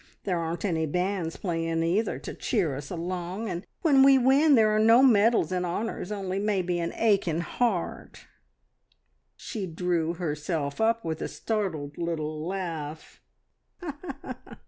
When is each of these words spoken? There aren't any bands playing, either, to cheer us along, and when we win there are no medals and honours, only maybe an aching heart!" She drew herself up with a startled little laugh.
There 0.23 0.39
aren't 0.39 0.65
any 0.65 0.87
bands 0.87 1.35
playing, 1.37 1.83
either, 1.83 2.17
to 2.17 2.33
cheer 2.33 2.75
us 2.75 2.89
along, 2.89 3.47
and 3.47 3.63
when 3.83 4.01
we 4.01 4.17
win 4.17 4.55
there 4.55 4.75
are 4.75 4.79
no 4.79 5.03
medals 5.03 5.51
and 5.51 5.63
honours, 5.63 6.11
only 6.11 6.39
maybe 6.39 6.79
an 6.79 6.91
aching 6.95 7.41
heart!" 7.41 8.25
She 9.35 9.67
drew 9.67 10.15
herself 10.15 10.81
up 10.81 11.05
with 11.05 11.21
a 11.21 11.27
startled 11.27 11.99
little 11.99 12.43
laugh. 12.47 13.21